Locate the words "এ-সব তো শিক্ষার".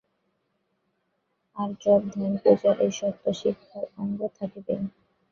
2.81-3.85